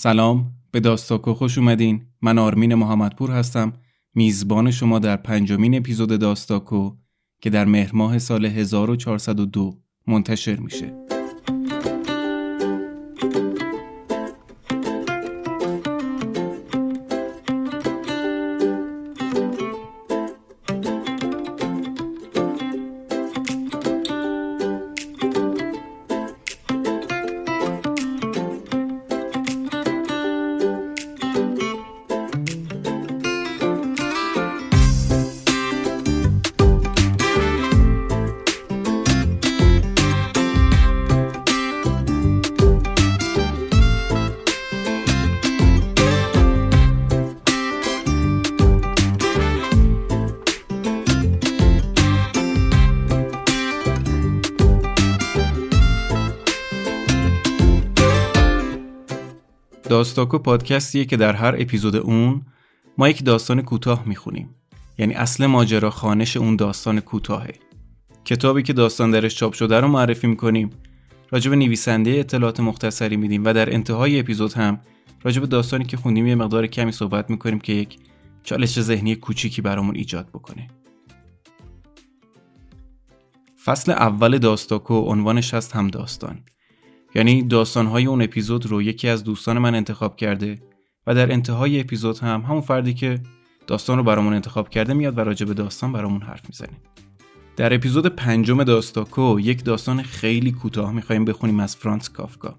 سلام 0.00 0.52
به 0.70 0.80
داستاکو 0.80 1.34
خوش 1.34 1.58
اومدین. 1.58 2.06
من 2.22 2.38
آرمین 2.38 2.74
محمدپور 2.74 3.30
هستم. 3.30 3.72
میزبان 4.14 4.70
شما 4.70 4.98
در 4.98 5.16
پنجمین 5.16 5.74
اپیزود 5.74 6.20
داستاکو 6.20 6.96
که 7.42 7.50
در 7.50 7.64
مهر 7.64 7.90
ماه 7.94 8.18
سال 8.18 8.44
1402 8.44 9.82
منتشر 10.06 10.56
میشه. 10.56 11.17
داستاکو 59.98 60.38
پادکستیه 60.38 61.04
که 61.04 61.16
در 61.16 61.32
هر 61.32 61.54
اپیزود 61.58 61.96
اون 61.96 62.42
ما 62.98 63.08
یک 63.08 63.24
داستان 63.24 63.62
کوتاه 63.62 64.02
می‌خونیم. 64.06 64.54
یعنی 64.98 65.14
اصل 65.14 65.46
ماجرا 65.46 65.90
خانش 65.90 66.36
اون 66.36 66.56
داستان 66.56 67.00
کوتاهه. 67.00 67.54
کتابی 68.24 68.62
که 68.62 68.72
داستان 68.72 69.10
درش 69.10 69.36
چاپ 69.36 69.52
شده 69.52 69.80
رو 69.80 69.88
معرفی 69.88 70.26
می‌کنیم. 70.26 70.70
راجب 71.30 71.52
نویسنده 71.52 72.10
اطلاعات 72.10 72.60
مختصری 72.60 73.16
میدیم 73.16 73.44
و 73.44 73.52
در 73.52 73.74
انتهای 73.74 74.20
اپیزود 74.20 74.52
هم 74.52 74.80
راجب 75.22 75.44
داستانی 75.44 75.84
که 75.84 75.96
خوندیم 75.96 76.26
یه 76.26 76.34
مقدار 76.34 76.66
کمی 76.66 76.92
صحبت 76.92 77.30
می‌کنیم 77.30 77.58
که 77.58 77.72
یک 77.72 77.98
چالش 78.42 78.80
ذهنی 78.80 79.14
کوچیکی 79.14 79.62
برامون 79.62 79.96
ایجاد 79.96 80.28
بکنه. 80.28 80.68
فصل 83.64 83.92
اول 83.92 84.38
داستاکو 84.38 84.94
عنوانش 84.94 85.54
هست 85.54 85.76
هم 85.76 85.88
داستان. 85.88 86.40
یعنی 87.14 87.42
داستانهای 87.42 88.06
اون 88.06 88.22
اپیزود 88.22 88.66
رو 88.66 88.82
یکی 88.82 89.08
از 89.08 89.24
دوستان 89.24 89.58
من 89.58 89.74
انتخاب 89.74 90.16
کرده 90.16 90.58
و 91.06 91.14
در 91.14 91.32
انتهای 91.32 91.80
اپیزود 91.80 92.18
هم 92.18 92.40
همون 92.40 92.60
فردی 92.60 92.94
که 92.94 93.20
داستان 93.66 93.98
رو 93.98 94.04
برامون 94.04 94.34
انتخاب 94.34 94.68
کرده 94.68 94.94
میاد 94.94 95.18
و 95.18 95.20
راجع 95.20 95.46
به 95.46 95.54
داستان 95.54 95.92
برامون 95.92 96.22
حرف 96.22 96.48
می‌زنه. 96.48 96.80
در 97.56 97.74
اپیزود 97.74 98.06
پنجم 98.06 98.64
داستاکو 98.64 99.40
یک 99.40 99.64
داستان 99.64 100.02
خیلی 100.02 100.52
کوتاه 100.52 100.92
می‌خوایم 100.92 101.24
بخونیم 101.24 101.60
از 101.60 101.76
فرانس 101.76 102.10
کافکا. 102.10 102.54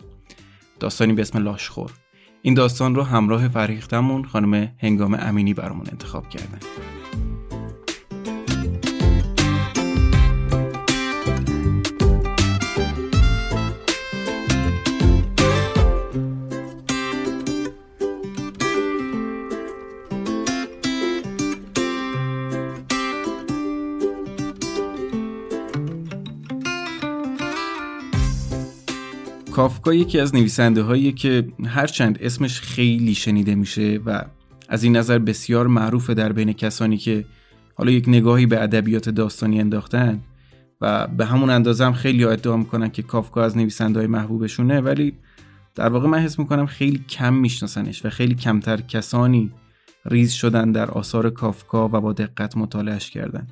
داستانی 0.80 1.14
به 1.14 1.22
اسم 1.22 1.44
لاشخور. 1.44 1.92
این 2.42 2.54
داستان 2.54 2.96
رو 2.96 3.04
همراه 3.04 3.48
فریختمون 3.48 4.26
خانم 4.26 4.72
هنگام 4.78 5.18
امینی 5.20 5.54
برامون 5.54 5.86
انتخاب 5.92 6.30
کردن. 6.30 6.60
کافکا 29.60 29.94
یکی 29.94 30.20
از 30.20 30.36
نویسنده 30.36 30.82
هایی 30.82 31.12
که 31.12 31.48
هرچند 31.66 32.18
اسمش 32.22 32.62
خیلی 32.62 33.16
شنیده 33.16 33.56
میشه 33.56 34.00
و 34.06 34.26
از 34.70 34.84
این 34.84 34.98
نظر 34.98 35.20
بسیار 35.20 35.68
معروفه 35.68 36.14
در 36.14 36.32
بین 36.32 36.54
کسانی 36.54 36.98
که 36.98 37.26
حالا 37.76 37.92
یک 37.92 38.06
نگاهی 38.08 38.46
به 38.46 38.64
ادبیات 38.64 39.10
داستانی 39.10 39.60
انداختن 39.60 40.20
و 40.82 41.08
به 41.08 41.26
همون 41.26 41.50
اندازه 41.50 41.86
هم 41.86 41.94
خیلی 41.94 42.24
ادعا 42.24 42.58
می‌کنن 42.58 42.90
که 42.90 43.02
کافکا 43.02 43.44
از 43.44 43.58
نویسنده 43.58 44.00
های 44.00 44.08
محبوبشونه 44.08 44.82
ولی 44.82 45.14
در 45.76 45.90
واقع 45.90 46.08
من 46.08 46.20
حس 46.20 46.40
می‌کنم 46.40 46.66
خیلی 46.66 47.06
کم 47.10 47.34
میشناسنش 47.34 48.06
و 48.06 48.10
خیلی 48.10 48.36
کمتر 48.36 48.78
کسانی 48.82 49.52
ریز 50.06 50.32
شدن 50.32 50.72
در 50.72 50.92
آثار 50.92 51.30
کافکا 51.30 51.88
و 51.88 51.92
با 51.92 52.14
دقت 52.14 52.58
مطالعهش 52.58 53.10
کردن. 53.10 53.48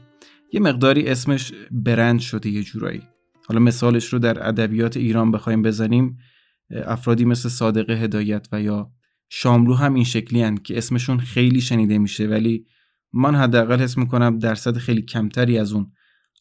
یه 0.53 0.59
مقداری 0.59 1.07
اسمش 1.07 1.53
برند 1.72 2.19
شده 2.19 2.50
یه 2.50 2.63
جورایی. 2.63 3.01
حالا 3.47 3.59
مثالش 3.59 4.13
رو 4.13 4.19
در 4.19 4.47
ادبیات 4.47 4.97
ایران 4.97 5.31
بخوایم 5.31 5.62
بزنیم 5.62 6.18
افرادی 6.69 7.25
مثل 7.25 7.50
صادق 7.50 7.90
هدایت 7.90 8.47
و 8.52 8.62
یا 8.62 8.91
شاملو 9.30 9.74
هم 9.74 9.94
این 9.94 10.03
شکلی 10.03 10.41
هن 10.41 10.58
که 10.58 10.78
اسمشون 10.78 11.19
خیلی 11.19 11.62
شنیده 11.62 11.97
میشه 11.97 12.28
ولی 12.28 12.66
من 13.13 13.36
حداقل 13.36 13.80
حس 13.80 13.97
می‌کنم 13.97 14.40
درصد 14.40 14.78
خیلی 14.78 15.02
کمتری 15.02 15.57
از 15.57 15.74
اون 15.74 15.91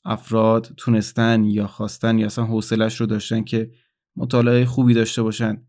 افراد 0.04 0.74
تونستن 0.76 1.44
یا 1.44 1.66
خواستن 1.66 2.18
یا 2.18 2.26
اصلا 2.26 2.44
حوصلش 2.44 3.00
رو 3.00 3.06
داشتن 3.06 3.44
که 3.44 3.70
مطالعه 4.16 4.64
خوبی 4.64 4.94
داشته 4.94 5.22
باشن 5.22 5.66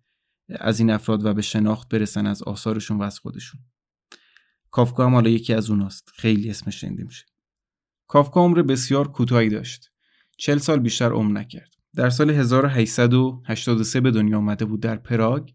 از 0.49 0.79
این 0.79 0.89
افراد 0.89 1.25
و 1.25 1.33
به 1.33 1.41
شناخت 1.41 1.89
برسن 1.89 2.27
از 2.27 2.43
آثارشون 2.43 2.97
و 2.97 3.01
از 3.01 3.19
خودشون. 3.19 3.61
کافکا 4.71 5.05
هم 5.05 5.13
حالا 5.13 5.29
یکی 5.29 5.53
از 5.53 5.69
اوناست. 5.69 6.11
خیلی 6.15 6.49
اسمش 6.49 6.81
شنیده 6.81 7.03
میشه. 7.03 7.25
کافکا 8.07 8.41
عمر 8.41 8.61
بسیار 8.61 9.07
کوتاهی 9.07 9.49
داشت. 9.49 9.91
چل 10.37 10.57
سال 10.57 10.79
بیشتر 10.79 11.11
عمر 11.11 11.31
نکرد. 11.31 11.69
در 11.95 12.09
سال 12.09 12.29
1883 12.29 14.01
به 14.01 14.11
دنیا 14.11 14.37
آمده 14.37 14.65
بود 14.65 14.79
در 14.79 14.95
پراگ 14.95 15.49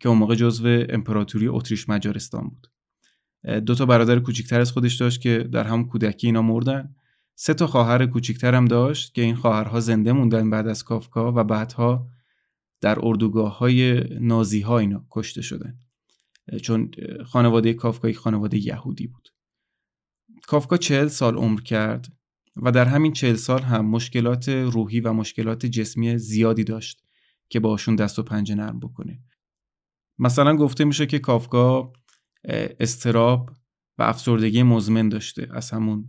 که 0.00 0.08
اون 0.08 0.18
موقع 0.18 0.34
جزو 0.34 0.84
امپراتوری 0.88 1.48
اتریش 1.48 1.88
مجارستان 1.88 2.48
بود. 2.48 2.70
دو 3.66 3.74
تا 3.74 3.86
برادر 3.86 4.18
کوچیکتر 4.18 4.60
از 4.60 4.72
خودش 4.72 4.94
داشت 4.94 5.20
که 5.20 5.48
در 5.52 5.64
هم 5.64 5.86
کودکی 5.86 6.26
اینا 6.26 6.42
مردن. 6.42 6.94
سه 7.34 7.54
تا 7.54 7.66
خواهر 7.66 8.06
کوچیکتر 8.06 8.54
هم 8.54 8.64
داشت 8.64 9.14
که 9.14 9.22
این 9.22 9.34
خواهرها 9.34 9.80
زنده 9.80 10.12
موندن 10.12 10.50
بعد 10.50 10.68
از 10.68 10.84
کافکا 10.84 11.32
و 11.32 11.44
بعدها 11.44 12.08
در 12.80 12.98
اردوگاه 13.02 13.58
های 13.58 14.04
نازی 14.20 14.60
ها 14.60 14.78
اینا 14.78 15.06
کشته 15.10 15.42
شدن. 15.42 15.78
چون 16.62 16.90
خانواده 17.26 17.74
کافکا 17.74 18.08
یک 18.08 18.18
خانواده 18.18 18.66
یهودی 18.66 19.06
بود. 19.06 19.28
کافکا 20.46 20.76
چهل 20.76 21.08
سال 21.08 21.36
عمر 21.36 21.60
کرد. 21.60 22.19
و 22.56 22.72
در 22.72 22.84
همین 22.84 23.12
چهل 23.12 23.34
سال 23.34 23.62
هم 23.62 23.86
مشکلات 23.86 24.48
روحی 24.48 25.00
و 25.00 25.12
مشکلات 25.12 25.66
جسمی 25.66 26.18
زیادی 26.18 26.64
داشت 26.64 27.02
که 27.48 27.60
باشون 27.60 27.96
دست 27.96 28.18
و 28.18 28.22
پنجه 28.22 28.54
نرم 28.54 28.80
بکنه. 28.80 29.22
مثلا 30.18 30.56
گفته 30.56 30.84
میشه 30.84 31.06
که 31.06 31.18
کافکا 31.18 31.92
استراب 32.80 33.50
و 33.98 34.02
افسردگی 34.02 34.62
مزمن 34.62 35.08
داشته 35.08 35.48
از 35.50 35.70
همون 35.70 36.08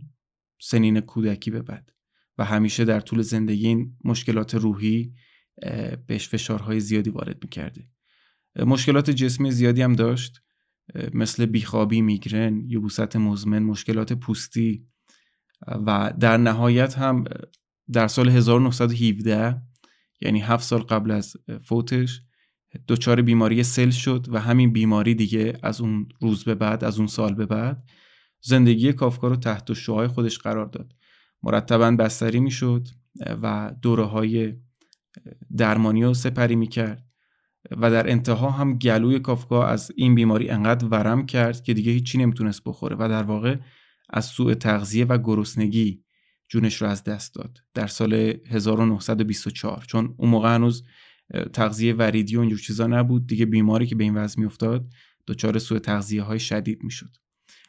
سنین 0.60 1.00
کودکی 1.00 1.50
به 1.50 1.62
بعد 1.62 1.92
و 2.38 2.44
همیشه 2.44 2.84
در 2.84 3.00
طول 3.00 3.22
زندگی 3.22 3.66
این 3.66 3.96
مشکلات 4.04 4.54
روحی 4.54 5.14
بهش 6.06 6.28
فشارهای 6.28 6.80
زیادی 6.80 7.10
وارد 7.10 7.38
می‌کرده. 7.42 7.88
مشکلات 8.56 9.10
جسمی 9.10 9.50
زیادی 9.50 9.82
هم 9.82 9.92
داشت 9.92 10.42
مثل 11.14 11.46
بیخوابی 11.46 12.02
میگرن 12.02 12.64
یبوست 12.66 13.16
مزمن 13.16 13.62
مشکلات 13.62 14.12
پوستی 14.12 14.86
و 15.66 16.12
در 16.20 16.36
نهایت 16.36 16.98
هم 16.98 17.24
در 17.92 18.08
سال 18.08 18.28
1917 18.28 19.62
یعنی 20.20 20.40
هفت 20.40 20.64
سال 20.64 20.80
قبل 20.80 21.10
از 21.10 21.36
فوتش 21.64 22.22
دچار 22.88 23.22
بیماری 23.22 23.62
سل 23.62 23.90
شد 23.90 24.26
و 24.30 24.40
همین 24.40 24.72
بیماری 24.72 25.14
دیگه 25.14 25.58
از 25.62 25.80
اون 25.80 26.08
روز 26.20 26.44
به 26.44 26.54
بعد 26.54 26.84
از 26.84 26.98
اون 26.98 27.06
سال 27.06 27.34
به 27.34 27.46
بعد 27.46 27.84
زندگی 28.40 28.92
کافکا 28.92 29.28
رو 29.28 29.36
تحت 29.36 29.72
شعای 29.72 30.08
خودش 30.08 30.38
قرار 30.38 30.66
داد. 30.66 30.92
مرتبا 31.42 31.90
بستری 31.90 32.40
می‌شد 32.40 32.88
و 33.42 33.72
دوره 33.82 34.04
های 34.04 34.54
درمانی 35.56 36.04
رو 36.04 36.14
سپری 36.14 36.56
می‌کرد 36.56 37.06
و 37.70 37.90
در 37.90 38.10
انتها 38.10 38.50
هم 38.50 38.78
گلوی 38.78 39.18
کافکا 39.20 39.66
از 39.66 39.92
این 39.96 40.14
بیماری 40.14 40.48
انقدر 40.48 40.86
ورم 40.86 41.26
کرد 41.26 41.62
که 41.62 41.74
دیگه 41.74 41.92
هیچی 41.92 42.18
نمی‌تونست 42.18 42.62
بخوره 42.64 42.96
و 42.98 43.08
در 43.08 43.22
واقع 43.22 43.56
از 44.12 44.24
سوء 44.24 44.54
تغذیه 44.54 45.04
و 45.04 45.18
گرسنگی 45.18 46.04
جونش 46.48 46.82
رو 46.82 46.88
از 46.88 47.04
دست 47.04 47.34
داد. 47.34 47.58
در 47.74 47.86
سال 47.86 48.14
1924 48.48 49.84
چون 49.88 50.14
اون 50.16 50.30
موقع 50.30 50.54
هنوز 50.54 50.84
تغذیه 51.52 51.94
وریدی 51.94 52.36
و 52.36 52.40
اینجور 52.40 52.58
چیزا 52.58 52.86
نبود 52.86 53.26
دیگه 53.26 53.46
بیماری 53.46 53.86
که 53.86 53.94
به 53.94 54.04
این 54.04 54.14
وضع 54.14 54.40
میافتاد 54.40 54.88
دچار 55.26 55.58
سوء 55.58 55.78
تغذیه 55.78 56.22
های 56.22 56.38
شدید 56.38 56.84
می‌شد. 56.84 57.16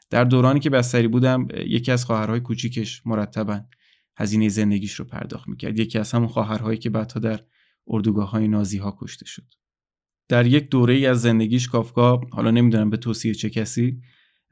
در 0.10 0.24
دورانی 0.24 0.60
که 0.60 0.70
بستری 0.70 1.08
بودم 1.08 1.48
یکی 1.66 1.92
از 1.92 2.06
خواهرهای 2.06 2.40
کوچیکش 2.40 3.02
مرتبا 3.06 3.62
هزینه 4.18 4.50
زندگیش 4.50 4.94
رو 4.94 5.06
پرداخت 5.06 5.48
می‌کرد. 5.48 5.80
یکی 5.80 6.00
از 6.00 6.12
همون 6.12 6.28
خواهرهایی 6.28 6.78
که 6.78 6.90
بعدها 6.90 7.20
در 7.20 7.40
اردوگاه 7.88 8.30
های 8.30 8.48
نازی 8.48 8.78
ها 8.78 8.98
کشته 9.00 9.26
شد. 9.26 9.54
در 10.30 10.46
یک 10.46 10.70
دوره 10.70 10.94
ای 10.94 11.06
از 11.06 11.22
زندگیش 11.22 11.68
کافکا 11.68 12.22
حالا 12.32 12.52
نمی‌دونم 12.52 12.90
به 12.90 12.98
توصیه 12.98 13.34
چه 13.34 13.50
کسی 13.50 14.02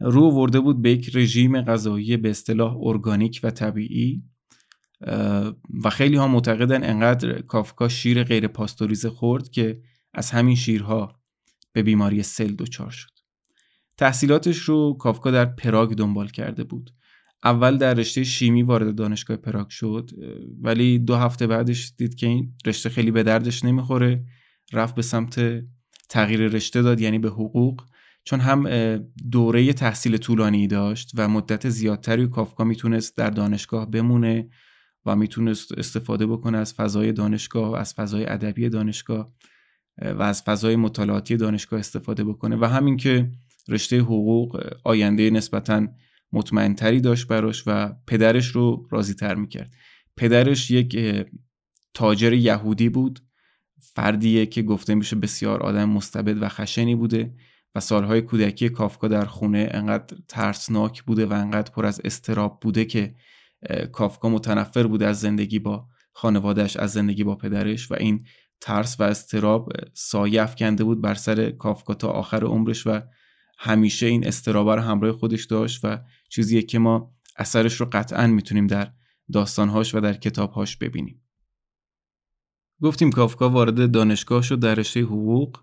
رو 0.02 0.32
ورده 0.32 0.60
بود 0.60 0.82
به 0.82 0.92
یک 0.92 1.16
رژیم 1.16 1.62
غذایی 1.62 2.18
به 2.18 2.30
اصطلاح 2.30 2.78
ارگانیک 2.82 3.40
و 3.44 3.52
طبیعی 3.52 4.24
و 5.84 5.90
خیلی 5.92 6.16
ها 6.16 6.28
معتقدن 6.28 6.84
انقدر 6.84 7.42
کافکا 7.42 7.90
شیر 7.90 8.24
غیر 8.24 8.48
پاستوریزه 8.48 9.10
خورد 9.10 9.50
که 9.50 9.82
از 10.14 10.32
همین 10.32 10.56
شیرها 10.56 11.20
به 11.74 11.84
بیماری 11.84 12.24
سل 12.24 12.52
دچار 12.52 12.90
شد. 12.90 13.12
تحصیلاتش 13.98 14.58
رو 14.58 14.94
کافکا 14.94 15.32
در 15.32 15.46
پراگ 15.46 15.94
دنبال 15.94 16.28
کرده 16.28 16.64
بود. 16.64 16.92
اول 17.44 17.78
در 17.78 17.94
رشته 17.94 18.24
شیمی 18.24 18.64
وارد 18.64 18.96
دانشگاه 18.96 19.38
پراگ 19.38 19.70
شد 19.70 20.12
ولی 20.62 21.00
دو 21.00 21.16
هفته 21.16 21.48
بعدش 21.48 21.94
دید 21.98 22.16
که 22.16 22.28
این 22.28 22.54
رشته 22.66 22.90
خیلی 22.90 23.12
به 23.12 23.24
دردش 23.24 23.66
نمی‌خوره 23.66 24.26
رفت 24.74 24.96
به 24.96 25.02
سمت 25.02 25.64
تغییر 26.10 26.48
رشته 26.48 26.82
داد 26.82 27.02
یعنی 27.02 27.20
به 27.20 27.30
حقوق. 27.30 27.82
چون 28.24 28.40
هم 28.40 28.68
دوره 29.32 29.74
تحصیل 29.74 30.18
طولانی 30.18 30.68
داشت 30.68 31.12
و 31.18 31.28
مدت 31.28 31.70
زیادتری 31.70 32.28
کافکا 32.28 32.64
می‌تونست 32.64 33.18
در 33.18 33.30
دانشگاه 33.30 33.92
بمونه 33.92 34.50
و 35.06 35.16
می‌تونست 35.16 35.72
استفاده 35.78 36.28
بکنه 36.28 36.58
از 36.58 36.74
فضای 36.74 37.12
دانشگاه 37.12 37.80
از 37.80 37.94
فضای 37.94 38.26
ادبی 38.26 38.70
دانشگاه 38.70 39.34
و 40.02 40.22
از 40.22 40.44
فضای 40.44 40.76
مطالعاتی 40.76 41.38
دانشگاه 41.38 41.80
استفاده 41.80 42.24
بکنه 42.24 42.56
و 42.56 42.66
همین 42.66 42.98
که 42.98 43.32
رشته 43.68 44.00
حقوق 44.00 44.64
آینده 44.84 45.30
نسبتا 45.30 45.88
مطمئنتری 46.34 47.02
داشت 47.02 47.28
براش 47.28 47.64
و 47.68 47.94
پدرش 48.08 48.48
رو 48.48 48.88
راضی 48.92 49.14
تر 49.14 49.36
می‌کرد. 49.36 49.74
پدرش 50.18 50.72
یک 50.72 50.98
تاجر 51.94 52.34
یهودی 52.34 52.90
بود 52.90 53.20
فردیه 53.96 54.46
که 54.46 54.62
گفته 54.62 54.96
میشه 54.96 55.16
بسیار 55.16 55.64
آدم 55.64 55.90
مستبد 55.90 56.44
و 56.44 56.50
خشنی 56.50 56.96
بوده. 56.96 57.34
و 57.76 57.80
سالهای 57.80 58.22
کودکی 58.22 58.70
کافکا 58.70 59.08
در 59.08 59.26
خونه 59.26 59.70
انقدر 59.72 60.18
ترسناک 60.28 61.04
بوده 61.04 61.26
و 61.26 61.34
انقدر 61.34 61.72
پر 61.72 61.86
از 61.86 62.02
استراب 62.04 62.60
بوده 62.62 62.86
که 62.86 63.16
کافکا 63.92 64.30
متنفر 64.30 64.88
بوده 64.88 65.08
از 65.08 65.20
زندگی 65.20 65.60
با 65.60 65.88
خانوادهش 66.14 66.78
از 66.78 66.92
زندگی 66.92 67.24
با 67.24 67.36
پدرش 67.36 67.92
و 67.92 67.96
این 68.00 68.26
ترس 68.62 69.00
و 69.00 69.04
استراب 69.04 69.72
سایه 69.94 70.42
افکنده 70.42 70.84
بود 70.84 71.02
بر 71.02 71.14
سر 71.14 71.52
کافکا 71.52 71.94
تا 71.94 72.08
آخر 72.08 72.44
عمرش 72.44 72.88
و 72.88 73.02
همیشه 73.60 74.06
این 74.06 74.28
استراب 74.28 74.70
رو 74.70 74.82
همراه 74.82 75.12
خودش 75.12 75.46
داشت 75.46 75.80
و 75.84 75.98
چیزیه 76.30 76.62
که 76.62 76.80
ما 76.80 77.12
اثرش 77.38 77.74
رو 77.74 77.88
قطعا 77.92 78.28
می‌تونیم 78.28 78.68
در 78.68 78.92
داستانهاش 79.34 79.96
و 79.96 80.00
در 80.00 80.14
کتابهاش 80.14 80.78
ببینیم. 80.78 81.22
گفتیم 82.82 83.12
کافکا 83.12 83.50
وارد 83.50 83.92
دانشگاه 83.92 84.42
شد 84.42 84.60
در 84.60 84.76
رشته 84.76 85.02
حقوق 85.02 85.58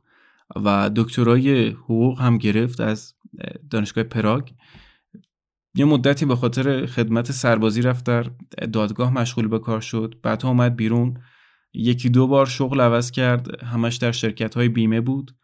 و 0.56 0.90
دکترای 0.96 1.68
حقوق 1.68 2.20
هم 2.20 2.38
گرفت 2.38 2.80
از 2.80 3.14
دانشگاه 3.70 4.04
پراگ. 4.04 4.50
یه 5.74 5.84
مدتی 5.84 6.26
به 6.26 6.36
خاطر 6.36 6.86
خدمت 6.86 7.32
سربازی 7.32 7.82
رفت 7.82 8.04
در 8.04 8.22
دادگاه 8.72 9.12
مشغول 9.12 9.48
به 9.48 9.58
کار 9.58 9.80
شد. 9.80 10.14
بعد 10.22 10.46
اومد 10.46 10.76
بیرون. 10.76 11.20
یکی 11.74 12.08
دو 12.08 12.26
بار 12.26 12.46
شغل 12.46 12.80
عوض 12.80 13.10
کرد. 13.10 13.64
همش 13.64 13.96
در 13.96 14.12
شرکت 14.12 14.54
های 14.54 14.68
بیمه 14.68 15.00
بود. 15.00 15.36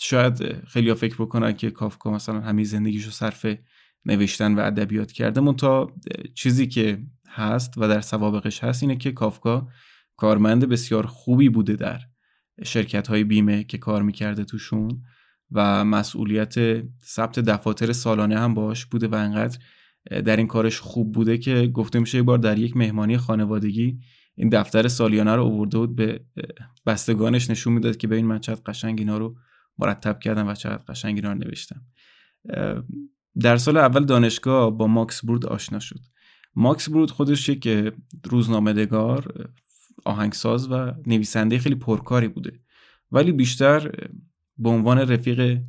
شاید 0.00 0.64
خیلی 0.66 0.94
فکر 0.94 1.14
بکنن 1.14 1.52
که 1.52 1.70
کافکا 1.70 2.10
مثلا 2.10 2.40
همین 2.40 2.64
زندگیشو 2.64 3.10
صرف 3.10 3.46
نوشتن 4.04 4.54
و 4.54 4.60
ادبیات 4.60 5.12
کرده. 5.12 5.52
تا 5.52 5.92
چیزی 6.34 6.66
که 6.66 7.02
هست 7.28 7.78
و 7.78 7.88
در 7.88 8.00
سوابقش 8.00 8.64
هست 8.64 8.82
اینه 8.82 8.96
که 8.96 9.12
کافکا 9.12 9.68
کارمند 10.16 10.68
بسیار 10.68 11.06
خوبی 11.06 11.48
بوده 11.48 11.76
در 11.76 12.00
شرکت 12.64 13.08
های 13.08 13.24
بیمه 13.24 13.64
که 13.64 13.78
کار 13.78 14.02
می‌کرده 14.02 14.44
توشون 14.44 15.02
و 15.52 15.84
مسئولیت 15.84 16.54
ثبت 17.04 17.38
دفاتر 17.38 17.92
سالانه 17.92 18.38
هم 18.38 18.54
باش 18.54 18.86
بوده 18.86 19.08
و 19.08 19.14
انقدر 19.14 19.58
در 20.24 20.36
این 20.36 20.46
کارش 20.46 20.80
خوب 20.80 21.12
بوده 21.12 21.38
که 21.38 21.66
گفته 21.66 21.98
میشه 21.98 22.18
یک 22.18 22.24
بار 22.24 22.38
در 22.38 22.58
یک 22.58 22.76
مهمانی 22.76 23.18
خانوادگی 23.18 23.98
این 24.34 24.48
دفتر 24.48 24.88
سالیانه 24.88 25.34
رو 25.34 25.42
اوورده 25.42 25.78
بود 25.78 25.96
به 25.96 26.20
بستگانش 26.86 27.50
نشون 27.50 27.72
می‌داد 27.72 27.96
که 27.96 28.08
ببین 28.08 28.26
من 28.26 28.38
چقدر 28.38 28.60
قشنگ 28.66 28.98
اینا 28.98 29.18
رو 29.18 29.36
مرتب 29.78 30.18
کردم 30.18 30.48
و 30.48 30.54
چقدر 30.54 30.82
قشنگ 30.88 31.16
اینا 31.16 31.32
رو 31.32 31.38
نوشتم. 31.38 31.82
در 33.40 33.56
سال 33.56 33.76
اول 33.76 34.04
دانشگاه 34.04 34.70
با 34.78 34.86
ماکس 34.86 35.24
برود 35.24 35.46
آشنا 35.46 35.78
شد. 35.78 36.00
ماکس 36.54 36.88
برود 36.88 37.10
خودش 37.10 37.48
یک 37.48 37.92
روزنامه‌نگار 38.24 39.50
آهنگساز 40.04 40.70
و 40.70 40.92
نویسنده 41.06 41.58
خیلی 41.58 41.74
پرکاری 41.74 42.28
بوده. 42.28 42.60
ولی 43.12 43.32
بیشتر 43.32 43.92
به 44.58 44.68
عنوان 44.68 44.98
رفیق 44.98 45.60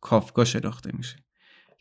کافکا 0.00 0.44
شناخته 0.44 0.90
میشه. 0.96 1.16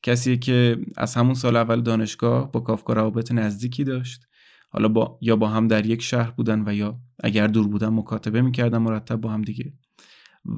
کسی 0.03 0.37
که 0.37 0.77
از 0.97 1.15
همون 1.15 1.33
سال 1.33 1.55
اول 1.55 1.81
دانشگاه 1.81 2.51
با 2.51 2.59
کافکا 2.59 2.93
روابط 2.93 3.31
نزدیکی 3.31 3.83
داشت. 3.83 4.27
حالا 4.69 4.87
با 4.87 5.17
یا 5.21 5.35
با 5.35 5.47
هم 5.47 5.67
در 5.67 5.85
یک 5.85 6.01
شهر 6.01 6.31
بودن 6.31 6.63
و 6.67 6.73
یا 6.73 6.99
اگر 7.23 7.47
دور 7.47 7.67
بودن 7.67 7.89
مکاتبه 7.89 8.41
می‌کردن 8.41 8.77
مرتب 8.77 9.15
با 9.15 9.29
هم 9.29 9.41
دیگه. 9.41 9.73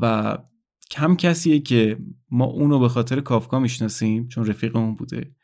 و 0.02 0.38
کم 0.92 1.16
کسیه 1.16 1.60
که 1.60 1.98
ما 2.32 2.46
اونو 2.46 2.80
به 2.80 2.90
خاطر 2.90 3.22
کافکا 3.22 3.60
می‌شناسیم 3.60 4.28
چون 4.28 4.46
رفیقمون 4.46 4.96
بوده. 4.96 5.36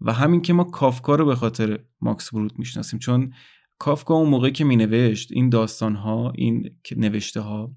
و 0.00 0.12
همین 0.12 0.42
که 0.42 0.52
ما 0.52 0.64
کافکا 0.64 1.14
رو 1.14 1.24
به 1.24 1.34
خاطر 1.34 1.78
ماکس 2.00 2.34
برود 2.34 2.58
می‌شناسیم. 2.58 2.98
چون 2.98 3.32
کافکا 3.78 4.14
اون 4.14 4.28
موقعی 4.28 4.52
که 4.52 4.64
مینوشت 4.64 5.32
این 5.32 5.48
داستان 5.48 5.94
ها 5.94 6.32
این 6.34 6.70
نوشته 6.96 7.40
ها 7.40 7.76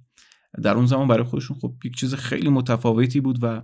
در 0.63 0.75
اون 0.75 0.85
زمان 0.85 1.07
برای 1.07 1.23
خودشون 1.23 1.57
خب 1.57 1.73
یک 1.85 1.95
چیز 1.95 2.15
خیلی 2.15 2.49
متفاوتی 2.49 3.21
بود 3.21 3.39
و 3.41 3.61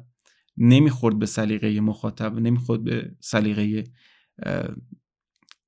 نمی‌خورد 0.58 1.20
به 1.20 1.26
سلیقه 1.26 1.82
مخاطب 1.82 2.40
نمی‌خورد 2.40 2.84
به 2.84 3.16
سلیقه 3.20 3.84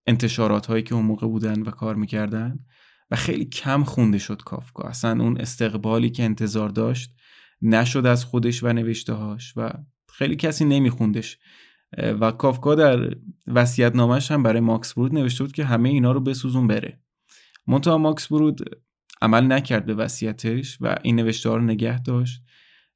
انتشارات 0.08 0.66
هایی 0.66 0.84
که 0.84 0.96
اون 0.96 1.06
موقع 1.06 1.28
بودن 1.28 1.62
و 1.62 1.72
کار 1.72 1.96
می‌کردن 1.96 2.60
و 3.12 3.16
خیلی 3.16 3.46
کم 3.46 3.84
خونده 3.84 4.18
شد 4.18 4.42
کافکا. 4.46 4.84
اصلا 4.84 5.24
اون 5.24 5.38
استقبالی 5.38 6.10
که 6.10 6.24
انتظار 6.24 6.70
داشت 6.70 7.14
نشد 7.62 8.06
از 8.06 8.26
خودش 8.26 8.64
و 8.64 8.74
نوشته 8.74 9.14
هاش 9.14 9.54
و 9.56 9.70
خیلی 10.10 10.36
کسی 10.36 10.66
نمیخوندش. 10.66 11.38
و 11.98 12.32
کافکا 12.32 12.76
در 12.76 13.16
وسیعت 13.48 13.96
نامش 13.96 14.32
هم 14.32 14.44
برای 14.44 14.60
ماکس 14.60 14.94
برود 14.94 15.14
نوشته 15.14 15.44
بود 15.44 15.54
که 15.54 15.66
همه 15.66 15.90
اینا 15.90 16.12
رو 16.12 16.20
بسوزون 16.20 16.68
بره. 16.68 17.02
منتها 17.68 17.98
ماکس 17.98 18.28
برود 18.28 18.82
عمل 19.22 19.52
نکرد 19.52 19.86
به 19.86 19.94
وصیتش 19.94 20.78
و 20.82 20.96
این 21.04 21.16
نوشته 21.16 21.50
رو 21.50 21.62
نگه 21.62 22.02
داشت 22.02 22.44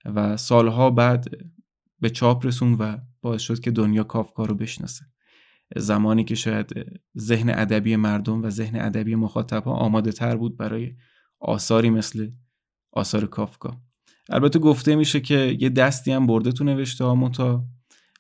و 0.06 0.38
سالها 0.38 0.90
بعد 0.90 1.26
به 2.00 2.10
چاپ 2.10 2.46
رسون 2.46 2.74
و 2.74 2.98
باعث 3.22 3.42
شد 3.42 3.60
که 3.60 3.72
دنیا 3.72 4.04
کافکا 4.04 4.46
رو 4.46 4.56
بشناسه. 4.56 5.06
زمانی 5.76 6.24
که 6.24 6.36
شاید 6.36 7.02
ذهن 7.18 7.50
ادبی 7.50 7.96
مردم 7.96 8.44
و 8.44 8.50
ذهن 8.50 8.82
ادبی 8.82 9.16
مخاطب 9.16 9.64
ها 9.64 9.72
آماده 9.72 10.12
تر 10.12 10.36
بود 10.36 10.58
برای 10.58 10.96
آثاری 11.40 11.90
مثل 11.90 12.32
آثار 12.92 13.26
کافکا. 13.26 13.82
البته 14.30 14.60
گفته 14.60 14.96
میشه 14.96 15.20
که 15.20 15.58
یه 15.60 15.70
دستی 15.70 16.12
هم 16.12 16.28
برده 16.28 16.52
تو 16.52 16.64
نوشته 16.64 17.06
ها 17.06 17.66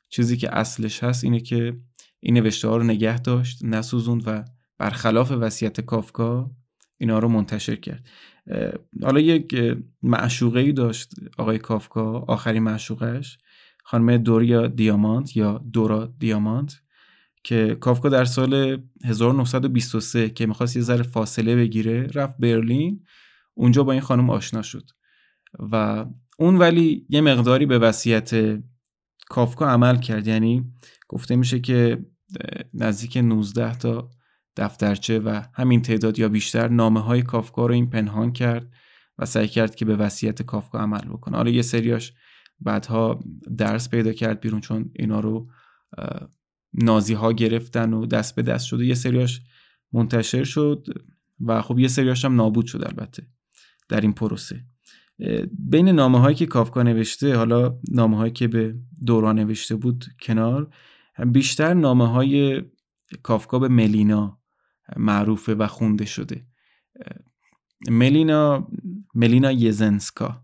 چیزی 0.09 0.37
که 0.37 0.57
اصلش 0.57 1.03
هست 1.03 1.23
اینه 1.23 1.39
که 1.39 1.77
این 2.23 2.33
نوشته 2.33 2.67
ها 2.67 2.77
رو 2.77 2.83
نگه 2.83 3.19
داشت 3.19 3.65
نسوزوند 3.65 4.23
و 4.25 4.43
برخلاف 4.77 5.31
وصیت 5.31 5.81
کافکا 5.81 6.51
اینا 6.97 7.19
رو 7.19 7.27
منتشر 7.27 7.75
کرد. 7.75 8.07
حالا 9.03 9.19
یک 9.19 9.55
معشوقه 10.03 10.59
ای 10.59 10.71
داشت 10.71 11.13
آقای 11.37 11.57
کافکا 11.57 12.19
آخرین 12.19 12.63
معشوقش 12.63 13.37
خانم 13.83 14.17
دوریا 14.17 14.67
دیامانت 14.67 15.37
یا 15.37 15.65
دورا 15.73 16.13
دیامانت 16.19 16.81
که 17.43 17.77
کافکا 17.79 18.09
در 18.09 18.25
سال 18.25 18.81
1923 19.05 20.29
که 20.29 20.45
می‌خواست 20.45 20.75
یه 20.75 20.81
ذره 20.81 21.03
فاصله 21.03 21.55
بگیره 21.55 22.07
رفت 22.13 22.37
برلین. 22.37 23.03
اونجا 23.53 23.83
با 23.83 23.91
این 23.91 24.01
خانم 24.01 24.29
آشنا 24.29 24.61
شد. 24.61 24.89
و 25.71 26.05
اون 26.39 26.57
ولی 26.57 27.05
یه 27.09 27.21
مقداری 27.21 27.65
به 27.65 27.79
وصیت 27.79 28.59
کافکا 29.29 29.67
عمل 29.67 29.97
کرد. 29.97 30.27
یعنی 30.27 30.65
گفته 31.07 31.35
میشه 31.35 31.59
که 31.59 32.05
نزدیک 32.73 33.17
19 33.17 33.75
تا 33.75 34.09
دفترچه 34.57 35.19
و 35.19 35.41
همین 35.53 35.81
تعداد 35.81 36.19
یا 36.19 36.29
بیشتر 36.29 36.67
نامه 36.67 36.99
های 36.99 37.21
کافکا 37.21 37.65
رو 37.65 37.73
این 37.73 37.89
پنهان 37.89 38.33
کرد 38.33 38.73
و 39.17 39.25
سعی 39.25 39.47
کرد 39.47 39.75
که 39.75 39.85
به 39.85 39.95
وصیت 39.95 40.41
کافکا 40.41 40.79
عمل 40.79 41.01
بکنه. 41.01 41.37
حالا 41.37 41.51
یه 41.51 41.61
سریاش 41.61 42.13
بعدها 42.59 43.19
درس 43.57 43.89
پیدا 43.89 44.13
کرد 44.13 44.39
بیرون 44.39 44.61
چون 44.61 44.91
اینا 44.95 45.19
رو 45.19 45.49
نازی 46.73 47.13
ها 47.13 47.33
گرفتن 47.33 47.93
و 47.93 48.05
دست 48.05 48.35
به 48.35 48.41
دست 48.41 48.65
شد 48.65 48.79
و 48.79 48.83
یه 48.83 48.93
سریاش 48.93 49.41
منتشر 49.93 50.43
شد 50.43 50.87
و 51.45 51.61
خب 51.61 51.79
یه 51.79 51.87
سریاش 51.87 52.25
هم 52.25 52.35
نابود 52.35 52.65
شد 52.65 52.83
البته 52.85 53.27
در 53.89 54.01
این 54.01 54.13
پروسه. 54.13 54.65
بین 55.59 55.89
نامه 55.89 56.19
هایی 56.19 56.35
که 56.35 56.45
کافکا 56.45 56.83
نوشته 56.83 57.35
حالا 57.35 57.79
نامه 57.91 58.17
هایی 58.17 58.31
که 58.31 58.47
به 58.47 58.75
دوران 59.05 59.39
نوشته 59.39 59.75
بود 59.75 60.05
کنار 60.21 60.73
بیشتر 61.19 61.73
نامه 61.73 62.07
های 62.07 62.63
کافکا 63.23 63.59
به 63.59 63.67
ملینا 63.67 64.41
معروفه 64.97 65.55
و 65.55 65.67
خونده 65.67 66.05
شده. 66.05 66.45
ملینا 67.89 68.67
ملینا 69.15 69.51
یزنسکا 69.51 70.43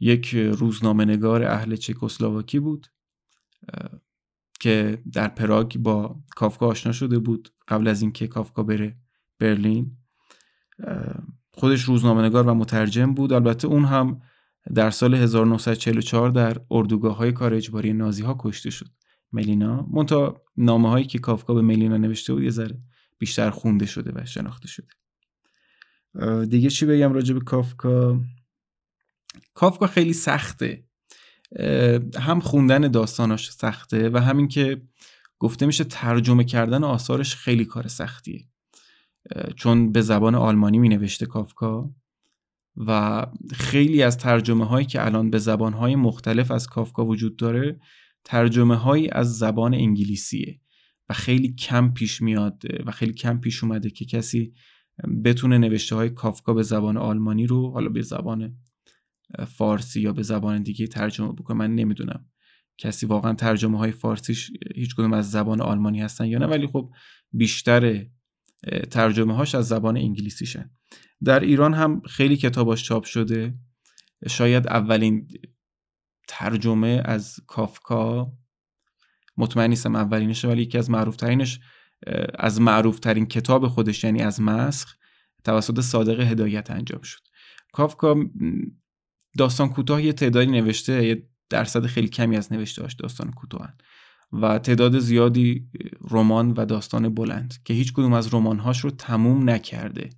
یک 0.00 0.34
روزنامه 0.34 1.04
نگار 1.04 1.42
اهل 1.42 1.76
چکسلواکی 1.76 2.58
بود 2.58 2.86
که 4.60 5.02
در 5.12 5.28
پراگ 5.28 5.76
با 5.78 6.20
کافکا 6.36 6.66
آشنا 6.66 6.92
شده 6.92 7.18
بود 7.18 7.48
قبل 7.68 7.88
از 7.88 8.02
اینکه 8.02 8.26
کافکا 8.26 8.62
بره 8.62 8.96
برلین. 9.38 9.96
خودش 11.54 11.82
روزنامه 11.82 12.22
نگار 12.22 12.46
و 12.46 12.54
مترجم 12.54 13.14
بود. 13.14 13.32
البته 13.32 13.68
اون 13.68 13.84
هم 13.84 14.22
در 14.74 14.90
سال 14.90 15.14
1944 15.14 16.30
در 16.30 16.60
اردوگاه 16.70 17.16
های 17.16 17.32
کار 17.32 17.54
اجباری 17.54 17.92
نازی 17.92 18.22
ها 18.22 18.36
کشته 18.40 18.70
شد. 18.70 18.88
ملینا. 19.32 19.86
منتها 19.90 20.42
نامه 20.56 20.88
هایی 20.88 21.04
که 21.04 21.18
کافکا 21.18 21.54
به 21.54 21.62
ملینا 21.62 21.96
نوشته 21.96 22.34
بود 22.34 22.42
یه 22.42 22.50
ذره 22.50 22.78
بیشتر 23.18 23.50
خونده 23.50 23.86
شده 23.86 24.12
و 24.14 24.24
شناخته 24.24 24.68
شده. 24.68 24.88
دیگه 26.44 26.70
چی 26.70 26.86
بگم 26.86 27.12
راجع 27.12 27.34
به 27.34 27.40
کافکا؟ 27.40 28.20
کافکا 29.54 29.86
خیلی 29.86 30.12
سخته. 30.12 30.84
هم 32.18 32.40
خوندن 32.40 32.80
داستاناش 32.80 33.50
سخته 33.50 34.10
و 34.10 34.18
همین 34.18 34.48
که 34.48 34.82
گفته 35.38 35.66
میشه 35.66 35.84
ترجمه 35.84 36.44
کردن 36.44 36.84
آثارش 36.84 37.36
خیلی 37.36 37.64
کار 37.64 37.88
سختیه. 37.88 38.48
چون 39.56 39.92
به 39.92 40.00
زبان 40.00 40.34
آلمانی 40.34 40.78
می 40.78 40.88
نوشته 40.88 41.26
کافکا 41.26 41.90
و 42.76 43.26
خیلی 43.52 44.02
از 44.02 44.18
ترجمه 44.18 44.66
هایی 44.66 44.86
که 44.86 45.06
الان 45.06 45.30
به 45.30 45.38
زبان 45.38 45.72
های 45.72 45.96
مختلف 45.96 46.50
از 46.50 46.66
کافکا 46.66 47.04
وجود 47.04 47.36
داره 47.36 47.80
ترجمه 48.24 48.76
هایی 48.76 49.08
از 49.10 49.38
زبان 49.38 49.74
انگلیسیه 49.74 50.60
و 51.08 51.14
خیلی 51.14 51.54
کم 51.54 51.92
پیش 51.92 52.22
میاد 52.22 52.62
و 52.86 52.90
خیلی 52.90 53.12
کم 53.12 53.38
پیش 53.38 53.64
اومده 53.64 53.90
که 53.90 54.04
کسی 54.04 54.52
بتونه 55.24 55.58
نوشته 55.58 55.96
های 55.96 56.10
کافکا 56.10 56.54
به 56.54 56.62
زبان 56.62 56.96
آلمانی 56.96 57.46
رو 57.46 57.70
حالا 57.70 57.88
به 57.88 58.02
زبان 58.02 58.56
فارسی 59.46 60.00
یا 60.00 60.12
به 60.12 60.22
زبان 60.22 60.62
دیگه 60.62 60.86
ترجمه 60.86 61.32
بکنه. 61.32 61.56
من 61.56 61.74
نمی‌دونم 61.74 62.26
کسی 62.78 63.06
واقعا 63.06 63.34
ترجمه 63.34 63.78
های 63.78 63.92
فارسیش 63.92 64.50
هیچ 64.74 64.94
کدوم 64.94 65.12
از 65.12 65.30
زبان 65.30 65.60
آلمانی 65.60 66.00
هستن 66.00 66.26
یا 66.26 66.38
نه 66.38 66.46
ولی 66.46 66.66
خب 66.66 66.92
بیشتر 67.32 68.06
ترجمه 68.90 69.34
هاش 69.34 69.54
از 69.54 69.68
زبان 69.68 69.96
انگلیسیشن. 69.96 70.70
در 71.24 71.40
ایران 71.40 71.74
هم 71.74 72.00
خیلی 72.00 72.36
کتاباش 72.36 72.84
چاپ 72.84 73.04
شده. 73.04 73.54
شاید 74.28 74.66
اولین 74.66 75.28
ترجمه 76.38 77.02
از 77.04 77.40
کافکا 77.46 78.32
مطمئن 79.36 79.70
نیستم 79.70 79.96
اولینشه 79.96 80.48
ولی 80.48 80.62
یکی 80.62 80.78
از 80.78 80.90
معروف 80.90 81.16
ترینش 81.16 81.60
از 82.38 82.60
معروف 82.60 83.00
ترین 83.00 83.26
کتاب 83.26 83.68
خودش 83.68 84.04
یعنی 84.04 84.22
از 84.22 84.40
مسخ 84.40 84.96
توسط 85.44 85.80
صادق 85.80 86.20
هدایت 86.20 86.70
انجام 86.70 87.02
شد. 87.02 87.20
کافکا 87.72 88.16
داستان 89.38 89.68
کوتاه 89.68 90.02
یه 90.02 90.12
تعدادی 90.12 90.50
نوشته 90.50 91.06
یه 91.06 91.28
درصد 91.50 91.86
خیلی 91.86 92.08
کمی 92.08 92.36
از 92.36 92.52
نوشتهاش 92.52 92.94
داستان 92.94 93.30
کوتاه 93.30 93.74
و 94.32 94.58
تعداد 94.58 94.98
زیادی 94.98 95.68
رمان 96.10 96.50
و 96.50 96.64
داستان 96.64 97.14
بلند 97.14 97.54
که 97.64 97.74
هیچ 97.74 97.92
کدوم 97.92 98.12
از 98.12 98.34
رمانهاش 98.34 98.80
رو 98.80 98.90
تموم 98.90 99.50
نکرده. 99.50 100.10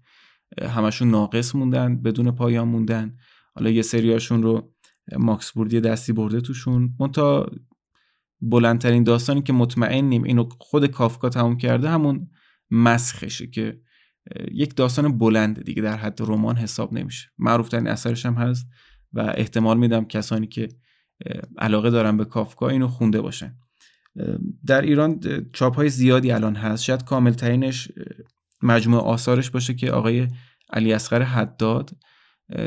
همشون 0.62 1.10
ناقص 1.10 1.54
موندن 1.54 2.02
بدون 2.02 2.30
پایان 2.30 2.68
موندن. 2.68 3.16
حالا 3.54 3.70
یه 3.70 3.82
سریاشون 3.82 4.42
رو 4.42 4.73
ماکس 5.12 5.52
بوردی 5.52 5.80
دستی 5.80 6.12
برده 6.12 6.40
توشون. 6.40 6.94
منتها 7.00 7.46
بلندترین 8.40 9.04
داستانی 9.04 9.42
که 9.42 9.52
مطمئنیم 9.52 10.22
اینو 10.22 10.48
خود 10.58 10.86
کافکا 10.86 11.28
تموم 11.28 11.56
کرده 11.56 11.90
همون 11.90 12.30
مسخشه 12.70 13.46
که 13.46 13.80
یک 14.52 14.76
داستان 14.76 15.18
بلند 15.18 15.64
دیگه 15.64 15.82
در 15.82 15.96
حد 15.96 16.20
رمان 16.20 16.56
حساب 16.56 16.92
نمیشه. 16.92 17.28
معروف 17.38 17.68
ترین 17.68 17.86
اثرش 17.86 18.26
هم 18.26 18.34
هست 18.34 18.66
و 19.12 19.32
احتمال 19.34 19.78
میدم 19.78 20.04
کسانی 20.04 20.46
که 20.46 20.68
علاقه 21.58 21.90
دارن 21.90 22.16
به 22.16 22.24
کافکا 22.24 22.68
اینو 22.68 22.88
خونده 22.88 23.20
باشن. 23.20 23.56
در 24.66 24.82
ایران 24.82 25.20
چاپ 25.52 25.76
های 25.76 25.88
زیادی 25.88 26.32
الان 26.32 26.56
هست. 26.56 26.82
شاید 26.82 27.04
کامل 27.04 27.32
ترینش 27.32 27.88
مجموع 28.62 29.00
آثارش 29.00 29.50
باشه 29.50 29.74
که 29.74 29.90
آقای 29.90 30.28
علی 30.72 30.92
اصغر 30.92 31.22
حداد 31.22 31.90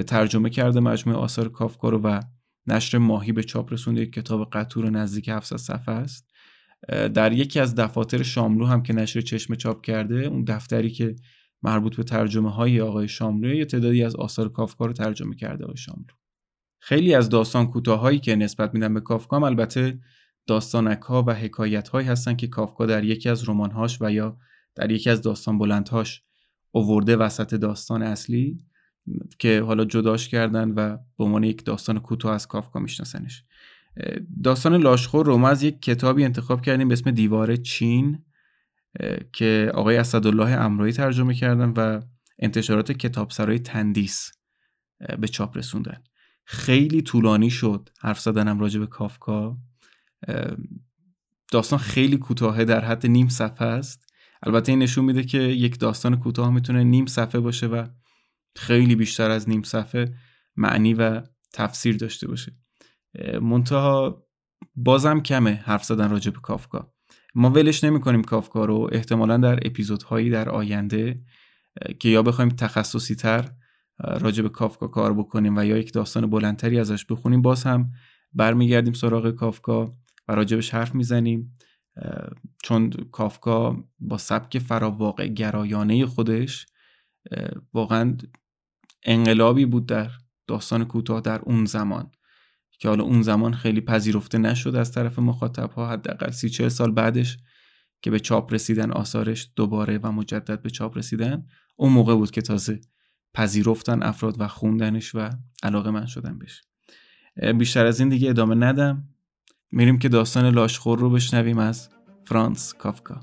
ترجمه 0.07 0.50
کرده 0.50 0.79
مجموعه 0.79 1.19
آثار 1.19 1.50
کافکا 1.50 1.89
رو 1.89 1.98
و 1.98 2.22
نشر 2.67 2.98
ماهی 2.98 3.31
به 3.31 3.43
چاپ 3.43 3.74
رسونده 3.74 4.01
یک 4.01 4.13
کتاب 4.13 4.50
قطور 4.50 4.89
نزدیک 4.89 5.29
700 5.29 5.55
صفحه 5.57 5.96
است. 5.96 6.29
در 7.13 7.34
یکی 7.34 7.60
از 7.60 7.75
دفاتر 7.75 8.24
شاملو 8.24 8.65
هم 8.65 8.84
که 8.84 8.93
نشر 8.93 9.22
چشم 9.22 9.55
چاپ 9.55 9.81
کرده 9.81 10.15
اون 10.15 10.43
دفتری 10.43 10.89
که 10.89 11.15
مربوط 11.63 11.96
به 11.96 12.03
ترجمه 12.03 12.51
های 12.51 12.81
آقای 12.81 13.07
شاملو 13.07 13.53
یه 13.53 13.65
تعدادی 13.65 14.03
از 14.03 14.15
آثار 14.15 14.50
کافکا 14.50 14.86
رو 14.86 14.93
ترجمه 14.93 15.36
کرده 15.36 15.63
آقای 15.63 15.77
شاملو. 15.77 16.13
خیلی 16.79 17.13
از 17.13 17.29
داستان 17.29 17.67
کوتاهایی 17.67 18.19
که 18.19 18.36
نسبت 18.36 18.74
میدن 18.74 18.93
به 18.93 19.01
کافکا 19.01 19.46
البته 19.46 20.00
داستانک 20.48 21.01
ها 21.01 21.24
و 21.27 21.34
حکایت 21.34 21.89
هایی 21.89 22.07
هستن 22.07 22.36
که 22.36 22.48
کافکا 22.48 22.86
در 22.86 23.03
یکی 23.03 23.29
از 23.29 23.50
رمانهاش 23.50 24.01
و 24.01 24.12
یا 24.12 24.38
در 24.75 24.91
یکی 24.91 25.10
از 25.10 25.22
داستان 25.22 25.57
بلندهاش 25.57 26.24
اوورده 26.72 27.15
وسط 27.15 27.55
داستان 27.55 28.03
اصلی. 28.03 28.60
که 29.40 29.62
حالا 29.62 29.86
جداش 29.86 30.30
کردن 30.30 30.70
و 30.70 30.98
به 31.18 31.24
عنوان 31.24 31.44
یک 31.44 31.66
داستان 31.66 32.00
کوتاه 32.00 32.34
از 32.34 32.48
کافکا 32.48 32.80
میشناسنش. 32.80 33.44
داستان 34.44 34.76
لاشخور 34.76 35.26
رو 35.26 35.38
ما 35.38 35.50
از 35.50 35.64
یک 35.64 35.82
کتابی 35.82 36.24
انتخاب 36.24 36.62
کردیم 36.62 36.88
به 36.88 36.94
اسم 36.94 37.12
دیوار 37.12 37.56
چین 37.56 38.24
که 39.34 39.72
آقای 39.74 39.98
اسدالله 39.98 40.52
امرایی 40.52 40.94
ترجمه 40.94 41.34
کردن 41.34 41.70
و 41.70 42.02
انتشارات 42.40 42.92
کتابسرای 42.92 43.60
تندیس 43.60 44.32
به 45.20 45.28
چاپ 45.28 45.58
رسوندن. 45.58 46.04
خیلی 46.46 47.02
طولانی 47.02 47.50
شد 47.50 47.90
حرف 48.00 48.20
زدنم 48.20 48.60
راجع 48.60 48.80
به 48.80 48.88
کافکا. 48.88 49.58
داستان 51.52 51.80
خیلی 51.80 52.18
کوتاهه 52.18 52.66
در 52.66 52.86
حد 52.86 53.08
نیم 53.08 53.28
صفحه 53.28 53.68
است. 53.68 54.08
البته 54.44 54.72
این 54.72 54.80
نشون 54.80 55.06
میده 55.06 55.24
که 55.24 55.38
یک 55.38 55.80
داستان 55.80 56.16
کوتاه 56.16 56.54
می‌تونه 56.54 56.84
نیم 56.84 57.06
صفحه 57.06 57.40
باشه 57.42 57.68
و 57.68 57.88
خیلی 58.58 58.96
بیشتر 58.96 59.32
از 59.32 59.50
نیم 59.50 59.64
صفحه 59.64 60.14
معنی 60.56 60.94
و 60.94 61.22
تفسیر 61.54 61.98
داشته 61.98 62.28
باشه. 62.28 62.52
منتها 63.42 64.24
بازم 64.76 65.20
کمه 65.20 65.54
حرف 65.54 65.84
زدن 65.84 66.10
راجع 66.10 66.32
به 66.32 66.40
کافکا. 66.40 66.94
ما 67.36 67.50
ولش 67.50 67.84
نمی 67.84 68.00
کنیم 68.00 68.24
کافکا 68.24 68.66
رو 68.66 68.90
احتمالا 68.92 69.38
در 69.38 69.60
اپیزودهایی 69.68 70.30
در 70.30 70.50
آینده 70.50 71.22
که 72.00 72.10
یا 72.10 72.24
بخوایم 72.24 72.50
تخصصی 72.50 73.16
تر 73.16 73.52
راجع 74.00 74.44
به 74.44 74.50
کافکا 74.50 74.88
کار 74.88 75.14
بکنیم 75.14 75.58
و 75.58 75.66
یا 75.66 75.78
یک 75.78 75.94
داستان 75.94 76.30
بلندتری 76.30 76.80
ازش 76.80 77.06
بخونیم 77.06 77.42
باز 77.42 77.64
هم 77.64 77.92
برمیگردیم 78.34 78.94
سراغ 78.94 79.32
کافکا 79.32 79.98
و 80.28 80.36
راجبش 80.36 80.74
حرف 80.74 80.96
می‌زنیم. 80.96 81.58
چون 82.64 82.90
کافکا 82.90 83.84
با 84.00 84.18
سبک 84.18 84.60
فراواقع 84.60 85.28
گرایانه 85.28 86.06
خودش 86.06 86.66
واقعا 87.74 88.18
انقلابی 89.04 89.66
بود 89.66 89.86
در 89.86 90.12
داستان 90.48 90.86
کوتاه 90.86 91.22
در 91.22 91.39
اون 91.39 91.66
زمان 91.66 92.12
که 92.80 92.88
حالا 92.89 93.04
اون 93.04 93.22
زمان 93.22 93.54
خیلی 93.54 93.82
پذیرفته 93.82 94.38
نشد 94.38 94.75
از 94.75 94.92
طرف 94.92 95.20
مخاطب 95.20 95.72
ها 95.72 95.89
حداقل 95.89 96.32
سی 96.32 96.50
چه 96.50 96.70
سال 96.70 96.92
بعدش 96.92 97.38
که 98.01 98.12
به 98.12 98.20
چاپ 98.20 98.54
رسیدن 98.54 98.92
آثارش 98.92 99.51
دوباره 99.56 100.00
و 100.04 100.12
مجدد 100.12 100.62
به 100.62 100.70
چاپ 100.70 100.98
رسیدن 100.98 101.46
اون 101.75 101.94
موقع 101.94 102.16
بود 102.16 102.32
که 102.32 102.42
تازه 102.42 102.82
پذیرفتن 103.34 104.04
افراد 104.04 104.42
و 104.42 104.48
خوندنش 104.48 105.16
و 105.16 105.30
علاقه 105.63 105.92
من 105.92 106.06
شدن 106.06 106.39
بشه 106.39 106.62
بیشتر 107.58 107.86
از 107.86 108.00
این 108.00 108.10
دیگه 108.10 108.30
ادامه 108.30 108.56
ندم. 108.56 109.08
میریم 109.72 110.00
که 110.00 110.10
داستان 110.10 110.50
لاشخور 110.50 111.00
رو 111.00 111.10
بشنویم 111.10 111.58
از 111.58 111.89
فرانس 112.25 112.74
کافکا. 112.74 113.22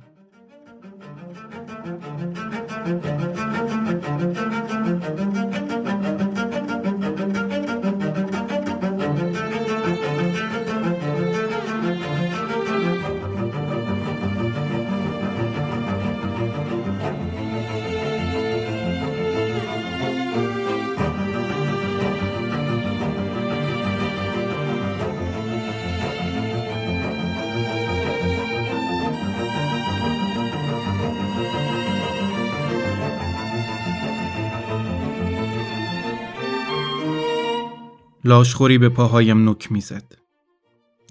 لاشخوری 38.25 38.79
به 38.79 38.89
پاهایم 38.89 39.49
نک 39.49 39.73
می‌زد. 39.73 40.15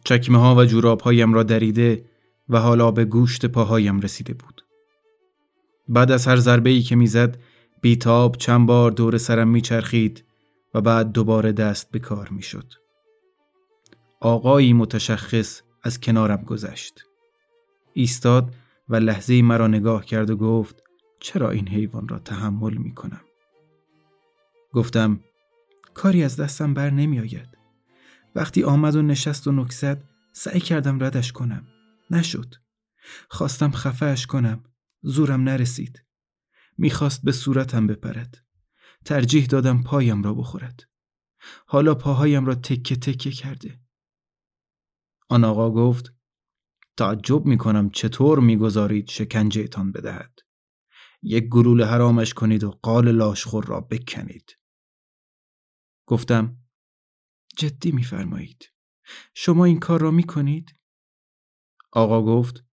چکمه 0.04 0.38
ها 0.38 0.56
و 0.56 0.66
جوراب 0.66 1.02
هایم 1.02 1.34
را 1.34 1.44
دریده 1.44 2.06
و 2.50 2.60
حالا 2.60 2.92
به 2.92 3.06
گوشت 3.06 3.46
پاهایم 3.46 4.00
رسیده 4.00 4.34
بود. 4.34 4.66
بعد 5.88 6.12
از 6.12 6.28
هر 6.28 6.36
ضربه 6.36 6.70
ای 6.70 6.82
که 6.82 6.96
می‌زد 6.96 7.38
بیتاب 7.82 8.36
چند 8.36 8.68
بار 8.68 8.92
دور 8.92 9.18
سرم 9.18 9.48
میچرخید 9.48 10.26
و 10.74 10.82
بعد 10.82 11.12
دوباره 11.12 11.52
دست 11.52 11.92
به 11.92 12.00
کار 12.00 12.30
می 12.30 12.44
شد. 12.44 12.74
آقایی 14.20 14.74
متشخص 14.74 15.62
از 15.84 16.00
کنارم 16.00 16.44
گذشت. 16.44 17.04
ایستاد 17.94 18.54
و 18.90 18.96
لحظه 18.96 19.42
مرا 19.42 19.68
نگاه 19.68 20.06
کرد 20.06 20.30
و 20.30 20.38
گفت 20.38 20.84
چرا 21.20 21.50
این 21.52 21.68
حیوان 21.68 22.08
را 22.08 22.20
تحمل 22.20 22.74
می 22.74 22.94
کنم؟ 22.94 23.22
گفتم 24.74 25.20
کاری 25.94 26.24
از 26.24 26.38
دستم 26.38 26.74
بر 26.74 26.90
نمی 26.90 27.20
آید. 27.20 27.58
وقتی 28.36 28.64
آمد 28.64 28.96
و 28.96 29.02
نشست 29.02 29.48
و 29.48 29.52
نکزد 29.52 30.04
سعی 30.34 30.60
کردم 30.60 31.04
ردش 31.04 31.32
کنم. 31.32 31.68
نشد. 32.12 32.56
خواستم 33.30 33.72
خفهش 33.72 34.26
کنم. 34.26 34.64
زورم 35.02 35.42
نرسید. 35.42 36.04
می‌خواست 36.78 37.24
به 37.24 37.32
صورتم 37.32 37.88
بپرد. 37.88 38.46
ترجیح 39.06 39.46
دادم 39.46 39.84
پایم 39.84 40.24
را 40.24 40.34
بخورد. 40.34 40.84
حالا 41.68 41.96
پاهایم 41.96 42.46
را 42.46 42.56
تکه 42.56 42.96
تکه 42.96 43.32
کرده. 43.32 43.80
آن 45.30 45.44
آقا 45.44 45.72
گفت 45.72 46.14
تعجب 46.98 47.46
می‌کنم 47.46 47.90
چطور 47.90 48.40
می‌گذارید 48.40 49.10
شکنجهتان 49.10 49.92
بدهد. 49.92 50.40
یک 51.24 51.50
گلوله 51.50 51.86
حرامش 51.86 52.34
کنید 52.34 52.64
و 52.64 52.72
قال 52.72 53.12
لاشخور 53.12 53.66
را 53.66 53.82
بکنید. 53.82 54.58
گفتم 56.06 56.58
جدی 57.58 57.92
میفرمایید. 57.92 58.72
شما 59.34 59.66
این 59.66 59.80
کار 59.80 60.02
را 60.02 60.12
می‌کنید؟ 60.12 60.76
آقا 61.92 62.22
گفت 62.22 62.66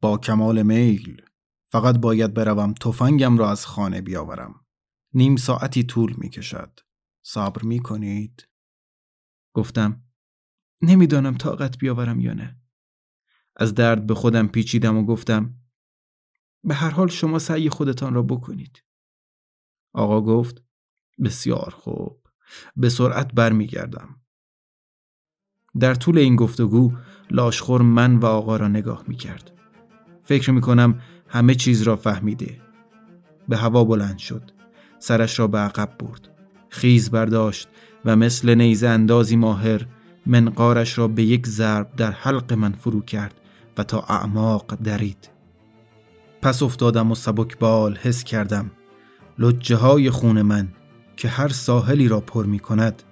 با 0.00 0.18
کمال 0.18 0.62
میل 0.62 1.22
فقط 1.66 1.98
باید 1.98 2.34
بروم 2.34 2.74
تفنگم 2.74 3.38
را 3.38 3.50
از 3.50 3.66
خانه 3.66 4.00
بیاورم. 4.00 4.66
نیم 5.12 5.36
ساعتی 5.36 5.82
طول 5.82 6.14
می 6.18 6.30
کشد. 6.30 6.80
صبر 7.22 7.62
می 7.62 7.80
کنید؟ 7.80 8.48
گفتم 9.54 10.04
نمی‌دانم 10.82 11.36
طاقت 11.36 11.78
بیاورم 11.78 12.20
یا 12.20 12.34
نه. 12.34 12.60
از 13.56 13.74
درد 13.74 14.06
به 14.06 14.14
خودم 14.14 14.48
پیچیدم 14.48 14.96
و 14.96 15.06
گفتم 15.06 15.60
به 16.64 16.74
هر 16.74 16.90
حال 16.90 17.08
شما 17.08 17.38
سعی 17.38 17.70
خودتان 17.70 18.14
را 18.14 18.22
بکنید. 18.22 18.84
آقا 19.92 20.20
گفت 20.20 20.64
بسیار 21.24 21.70
خوب. 21.70 22.23
به 22.76 22.88
سرعت 22.88 23.34
برمیگردم. 23.34 24.08
در 25.80 25.94
طول 25.94 26.18
این 26.18 26.36
گفتگو 26.36 26.92
لاشخور 27.30 27.82
من 27.82 28.16
و 28.16 28.26
آقا 28.26 28.56
را 28.56 28.68
نگاه 28.68 29.04
می 29.06 29.16
کرد. 29.16 29.50
فکر 30.22 30.50
می 30.50 30.60
کنم 30.60 31.00
همه 31.28 31.54
چیز 31.54 31.82
را 31.82 31.96
فهمیده. 31.96 32.60
به 33.48 33.56
هوا 33.56 33.84
بلند 33.84 34.18
شد. 34.18 34.50
سرش 34.98 35.38
را 35.38 35.46
به 35.46 35.58
عقب 35.58 35.98
برد. 35.98 36.28
خیز 36.68 37.10
برداشت 37.10 37.68
و 38.04 38.16
مثل 38.16 38.54
نیزه 38.54 38.88
اندازی 38.88 39.36
ماهر 39.36 39.86
منقارش 40.26 40.98
را 40.98 41.08
به 41.08 41.22
یک 41.22 41.46
ضرب 41.46 41.96
در 41.96 42.10
حلق 42.10 42.52
من 42.52 42.72
فرو 42.72 43.00
کرد 43.00 43.40
و 43.78 43.84
تا 43.84 44.00
اعماق 44.00 44.74
درید. 44.74 45.30
پس 46.42 46.62
افتادم 46.62 47.10
و 47.10 47.14
سبک 47.14 47.58
بال 47.58 47.96
حس 47.96 48.24
کردم 48.24 48.70
لجه 49.38 49.76
های 49.76 50.10
خون 50.10 50.42
من 50.42 50.68
که 51.16 51.28
هر 51.28 51.48
ساحلی 51.48 52.08
را 52.08 52.20
پر 52.20 52.46
می 52.46 52.58
کند 52.58 53.02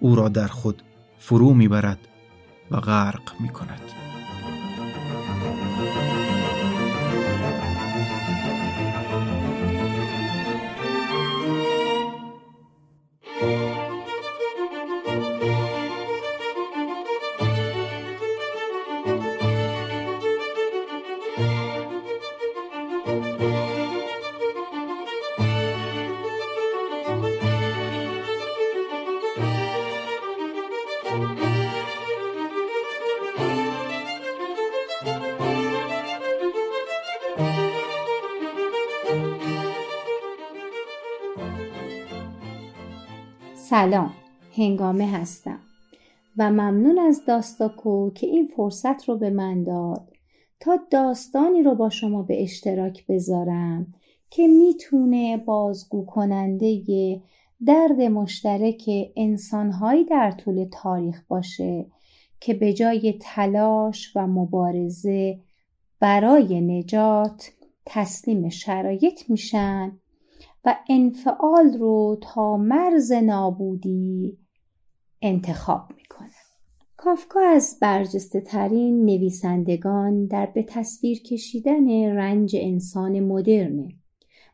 او 0.00 0.16
را 0.16 0.28
در 0.28 0.48
خود 0.48 0.82
فرو 1.18 1.54
می 1.54 1.68
برد 1.68 1.98
و 2.70 2.80
غرق 2.80 3.40
می 3.40 3.48
کند. 3.48 4.03
سلام 43.70 44.12
هنگامه 44.56 45.06
هستم 45.06 45.60
و 46.36 46.50
ممنون 46.50 46.98
از 46.98 47.24
داستاکو 47.26 48.10
که 48.10 48.26
این 48.26 48.46
فرصت 48.56 49.08
رو 49.08 49.16
به 49.16 49.30
من 49.30 49.62
داد 49.64 50.08
تا 50.60 50.78
داستانی 50.90 51.62
رو 51.62 51.74
با 51.74 51.90
شما 51.90 52.22
به 52.22 52.42
اشتراک 52.42 53.06
بذارم 53.06 53.94
که 54.30 54.46
می‌تونه 54.46 55.36
بازگو 55.36 56.04
کننده 56.04 56.82
درد 57.66 58.00
مشترک 58.00 58.90
انسانهایی 59.16 60.04
در 60.04 60.30
طول 60.30 60.68
تاریخ 60.72 61.22
باشه 61.28 61.86
که 62.40 62.54
به 62.54 62.72
جای 62.72 63.18
تلاش 63.20 64.12
و 64.16 64.26
مبارزه 64.26 65.38
برای 66.00 66.60
نجات 66.60 67.50
تسلیم 67.86 68.48
شرایط 68.48 69.30
میشن 69.30 69.92
و 70.64 70.76
انفعال 70.88 71.78
رو 71.78 72.18
تا 72.22 72.56
مرز 72.56 73.12
نابودی 73.12 74.38
انتخاب 75.22 75.82
می‌کنه. 75.96 76.30
کافکا 76.96 77.40
از 77.40 77.78
برجسته 77.80 78.40
ترین 78.40 79.04
نویسندگان 79.04 80.26
در 80.26 80.46
به 80.46 80.62
تصویر 80.62 81.22
کشیدن 81.22 81.88
رنج 82.16 82.56
انسان 82.60 83.20
مدرنه 83.20 83.88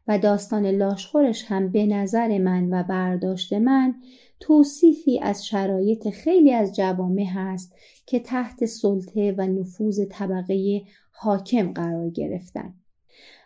و 0.09 0.18
داستان 0.18 0.66
لاشخورش 0.66 1.44
هم 1.44 1.73
به 1.73 1.87
نظر 1.87 2.38
من 2.38 2.68
و 2.73 2.83
برداشت 2.83 3.53
من 3.53 3.94
توصیفی 4.40 5.20
از 5.23 5.46
شرایط 5.46 6.09
خیلی 6.09 6.53
از 6.53 6.77
جوامع 6.77 7.25
هست 7.25 7.75
که 8.07 8.20
تحت 8.20 8.64
سلطه 8.64 9.35
و 9.38 9.46
نفوذ 9.46 10.01
طبقه 10.11 10.83
حاکم 11.11 11.73
قرار 11.73 12.11
گرفتن. 12.11 12.75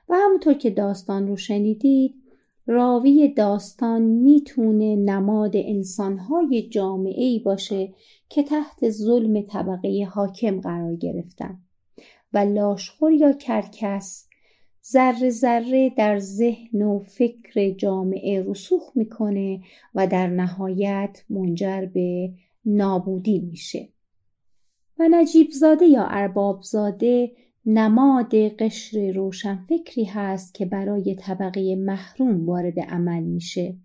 و 0.09 0.15
همونطور 0.15 0.55
که 0.55 0.71
داستان 0.71 1.29
رو 1.29 1.37
شنیدید 1.37 2.15
راوی 2.67 3.29
داستان 3.29 4.03
می‌تونه 4.03 4.97
نماد 4.97 5.53
انسانهای 5.55 6.69
جامعه 6.69 7.25
ای 7.25 7.39
باشه 7.39 7.95
که 8.29 8.43
تحت 8.43 8.91
ظلم 8.91 9.43
طبقه 9.43 10.09
حاکم 10.11 10.61
قرار 10.61 10.97
گرفتن 10.97 11.59
و 12.33 12.39
لاشخور 12.39 13.13
یا 13.13 13.33
کرکس 13.33 14.29
ذره 14.93 15.31
ذره 15.31 15.91
در 15.97 16.19
ذهن 16.19 16.83
و 16.83 16.99
فکر 16.99 17.71
جامعه 17.71 18.45
رسوخ 18.47 18.93
می‌کنه 18.95 19.61
و 19.95 20.07
در 20.07 20.27
نهایت 20.27 21.25
منجر 21.31 21.87
به 21.87 22.33
نابودی 22.65 23.39
میشه. 23.39 23.89
و 24.99 25.09
نجیب 25.11 25.51
زاده 25.51 25.87
یا 25.87 26.05
ارباب 26.05 26.63
زاده 26.63 27.33
نماد 27.67 28.35
قشر 28.35 29.13
روشنفکری 29.13 30.05
هست 30.05 30.55
که 30.55 30.67
برای 30.67 31.15
طبقه 31.15 31.77
محروم 31.77 32.47
وارد 32.47 32.81
عمل 32.81 33.23
میشه 33.23 33.77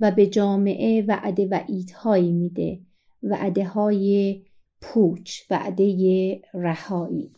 و 0.00 0.10
به 0.10 0.26
جامعه 0.26 1.04
وعده 1.08 1.48
وعیدهایی 1.50 2.32
میده. 2.32 2.80
وعده 3.22 3.64
های 3.64 4.40
پوچ 4.80 5.40
وعده 5.50 6.40
رهایی. 6.54 7.30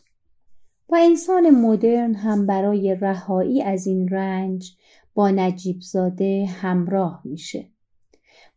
و 0.89 0.97
انسان 1.01 1.51
مدرن 1.51 2.15
هم 2.15 2.47
برای 2.47 2.95
رهایی 2.95 3.63
از 3.63 3.87
این 3.87 4.09
رنج 4.09 4.77
با 5.15 5.31
نجیب 5.31 5.81
زاده 5.81 6.47
همراه 6.47 7.23
میشه. 7.25 7.69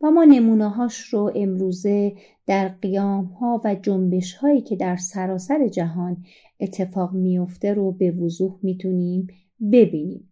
و 0.02 0.12
ما 0.12 0.24
نمونه 0.24 0.70
هاش 0.70 1.00
رو 1.00 1.32
امروزه 1.36 2.16
در 2.48 2.68
قیام 2.68 3.26
ها 3.26 3.62
و 3.64 3.76
جنبش 3.76 4.34
هایی 4.34 4.62
که 4.62 4.76
در 4.76 4.96
سراسر 4.96 5.68
جهان 5.68 6.18
اتفاق 6.60 7.14
میفته 7.14 7.74
رو 7.74 7.92
به 7.92 8.12
وضوح 8.12 8.56
می‌تونیم 8.62 9.28
ببینیم. 9.72 10.30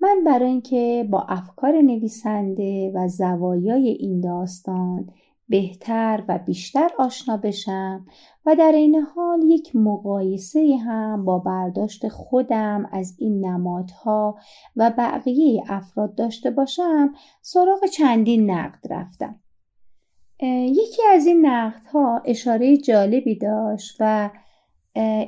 من 0.00 0.24
برای 0.26 0.48
اینکه 0.48 1.08
با 1.10 1.26
افکار 1.28 1.80
نویسنده 1.80 2.92
و 2.94 3.08
زوایای 3.08 3.88
این 3.88 4.20
داستان 4.20 5.08
بهتر 5.48 6.24
و 6.28 6.38
بیشتر 6.38 6.90
آشنا 6.98 7.36
بشم 7.36 8.06
و 8.46 8.56
در 8.56 8.72
این 8.72 8.96
حال 8.96 9.42
یک 9.42 9.76
مقایسه 9.76 10.76
هم 10.84 11.24
با 11.24 11.38
برداشت 11.38 12.08
خودم 12.08 12.88
از 12.92 13.14
این 13.18 13.44
نمادها 13.44 14.38
و 14.76 14.92
بقیه 14.98 15.62
افراد 15.68 16.14
داشته 16.14 16.50
باشم 16.50 17.12
سراغ 17.42 17.86
چندین 17.86 18.50
نقد 18.50 18.86
رفتم. 18.90 19.40
یکی 20.46 21.02
از 21.12 21.26
این 21.26 21.46
نقدها 21.46 22.22
اشاره 22.24 22.76
جالبی 22.76 23.38
داشت 23.38 23.96
و 24.00 24.30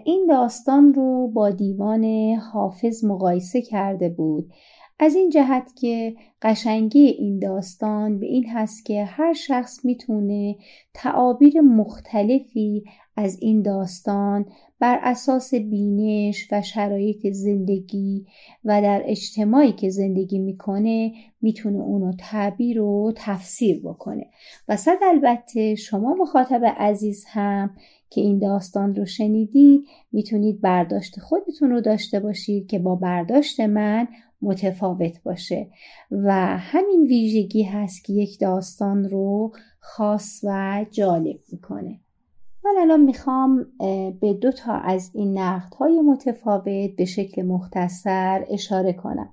این 0.05 0.27
داستان 0.29 0.95
رو 0.95 1.29
با 1.29 1.51
دیوان 1.51 2.05
حافظ 2.53 3.05
مقایسه 3.05 3.63
کرده 3.63 4.09
بود. 4.09 4.53
از 4.99 5.15
این 5.15 5.31
جهت 5.31 5.73
که 5.81 6.15
قشنگی 6.43 7.07
این 7.07 7.39
داستان 7.39 8.19
به 8.19 8.27
این 8.27 8.49
هست 8.49 8.87
که 8.87 9.05
هر 9.05 9.33
شخص 9.33 9.85
می‌تونه 9.85 10.57
تعابیر 10.95 11.61
مختلفی 11.61 12.85
از 13.17 13.39
این 13.41 13.63
داستان 13.63 14.47
بر 14.81 15.01
اساس 15.03 15.55
بینش 15.55 16.49
و 16.53 16.63
شرایط 16.63 17.27
زندگی 17.33 18.27
و 18.65 18.83
در 18.83 19.03
اجتماعی 19.05 19.73
که 19.73 19.91
زندگی 19.91 20.39
می‌کنه 20.39 21.13
می‌تونه 21.43 21.79
اونو 21.79 22.13
تعبیر 22.19 22.81
و 22.81 23.13
تفسیر 23.17 23.81
بکنه. 23.81 24.27
و 24.69 24.77
صد 24.77 24.99
البته 25.03 25.75
شما 25.75 26.15
مخاطب 26.15 26.65
عزیز 26.65 27.25
هم 27.29 27.71
که 28.11 28.21
این 28.21 28.39
داستان 28.39 28.95
رو 28.95 29.05
شنیدید 29.05 29.85
می‌تونید 30.13 30.61
برداشت 30.61 31.21
خودتون 31.21 31.71
رو 31.71 31.81
داشته 31.81 32.21
باشید 32.21 32.67
که 32.67 32.79
با 32.79 32.95
برداشت 32.95 33.61
من 33.61 34.09
متفاوت 34.43 35.23
باشه. 35.23 35.69
و 36.11 36.33
همین 36.59 37.03
ویژگی 37.03 37.63
هست 37.63 38.05
که 38.05 38.13
یک 38.13 38.41
داستان 38.41 39.05
رو 39.05 39.53
خاص 39.81 40.41
و 40.45 40.85
جالب 40.91 41.39
می‌کنه. 41.53 42.01
من 42.67 42.83
الان 42.83 43.01
می‌خوام 43.01 43.67
به 44.21 44.35
دو 44.41 44.53
تا 44.53 44.73
از 44.73 45.11
این 45.15 45.39
نقد 45.39 45.75
های 45.75 46.01
متفاوت 46.01 46.91
به 46.97 47.05
شکل 47.05 47.43
مختصر 47.43 48.45
اشاره 48.51 48.93
کنم 48.93 49.29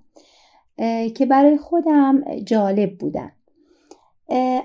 که 1.15 1.26
برای 1.30 1.58
خودم 1.58 2.24
جالب 2.46 2.98
بودن. 2.98 3.32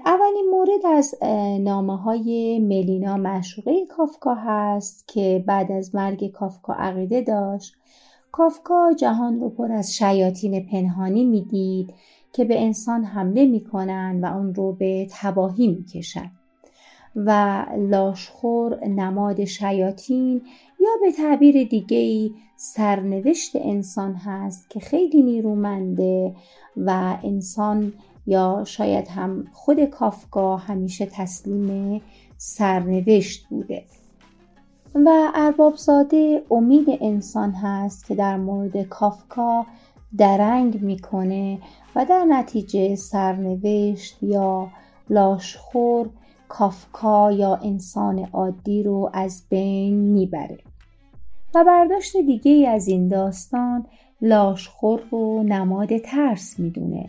اولین 0.06 0.46
مورد 0.50 0.86
از 0.86 1.14
نامه 1.60 1.96
های 1.96 2.58
ملینا 2.58 3.16
مشوقه 3.16 3.86
کافکا 3.86 4.34
هست 4.34 5.08
که 5.08 5.44
بعد 5.46 5.72
از 5.72 5.94
مرگ 5.94 6.30
کافکا 6.30 6.72
عقیده 6.72 7.20
داشت. 7.20 7.74
کافکا 8.32 8.92
جهان 8.92 9.40
رو 9.40 9.50
پر 9.50 9.72
از 9.72 9.96
شیاطین 9.96 10.66
پنهانی 10.66 11.24
می‌دید 11.24 11.94
که 12.32 12.44
به 12.44 12.62
انسان 12.62 13.04
حمله 13.04 13.46
می‌کنن 13.46 14.20
و 14.22 14.36
اون 14.36 14.54
رو 14.54 14.72
به 14.72 15.06
تباهی 15.10 15.66
می‌کشن. 15.66 16.30
و 17.26 17.64
لاشخور 17.78 18.84
نماد 18.84 19.44
شیاطین 19.44 20.42
یا 20.80 20.90
به 21.00 21.12
تعبیر 21.12 21.68
دیگه 21.68 22.30
سرنوشت 22.56 23.56
انسان 23.56 24.14
هست 24.14 24.70
که 24.70 24.80
خیلی 24.80 25.22
نیرومنده 25.22 26.34
و 26.76 27.16
انسان 27.24 27.92
یا 28.26 28.64
شاید 28.66 29.08
هم 29.08 29.44
خود 29.52 29.84
کافکا 29.84 30.56
همیشه 30.56 31.06
تسلیم 31.06 32.02
سرنوشت 32.36 33.46
بوده. 33.48 33.82
و 34.94 35.32
اربابزاده 35.34 36.42
امید 36.50 36.86
انسان 37.00 37.52
هست 37.52 38.06
که 38.06 38.14
در 38.14 38.36
مورد 38.36 38.82
کافکا 38.82 39.66
درنگ 40.18 40.82
می‌کنه 40.82 41.58
و 41.96 42.04
در 42.04 42.24
نتیجه 42.24 42.96
سرنوشت 42.96 44.22
یا 44.22 44.68
لاشخور 45.10 46.10
کافکا 46.48 47.32
یا 47.32 47.54
انسان 47.54 48.18
عادی 48.18 48.82
رو 48.82 49.10
از 49.14 49.46
بین 49.50 49.94
می‌بره. 49.94 50.58
و 51.54 51.64
برداشت 51.64 52.16
دیگه 52.16 52.68
از 52.68 52.88
این 52.88 53.08
داستان 53.08 53.86
لاشخور 54.22 55.00
رو 55.10 55.42
نماد 55.42 55.98
ترس 55.98 56.58
می‌دونه. 56.58 57.06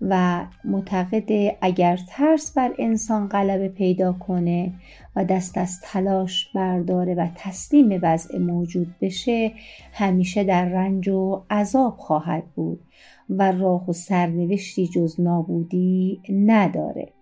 و 0.00 0.44
معتقد 0.64 1.56
اگر 1.60 1.98
ترس 2.08 2.52
بر 2.52 2.74
انسان 2.78 3.28
غلبه 3.28 3.68
پیدا 3.68 4.12
کنه 4.12 4.72
و 5.16 5.24
دست 5.24 5.58
از 5.58 5.80
تلاش 5.82 6.52
برداره 6.54 7.14
و 7.14 7.28
تسلیم 7.36 7.98
وضع 8.02 8.38
موجود 8.38 8.94
بشه 9.00 9.52
همیشه 9.92 10.44
در 10.44 10.64
رنج 10.64 11.08
و 11.08 11.42
عذاب 11.50 11.96
خواهد 11.96 12.44
بود 12.54 12.80
و 13.28 13.52
راه 13.52 13.90
و 13.90 13.92
سرنوشتی 13.92 14.88
جز 14.88 15.20
نابودی 15.20 16.20
نداره. 16.28 17.12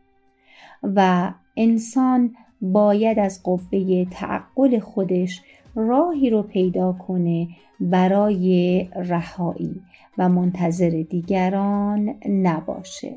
و 0.83 1.33
انسان 1.57 2.35
باید 2.61 3.19
از 3.19 3.43
قوه 3.43 4.05
تعقل 4.11 4.79
خودش 4.79 5.43
راهی 5.75 6.31
رو 6.31 6.43
پیدا 6.43 6.93
کنه 6.93 7.49
برای 7.81 8.89
رهایی 8.97 9.81
و 10.19 10.29
منتظر 10.29 11.05
دیگران 11.11 12.15
نباشه. 12.29 13.17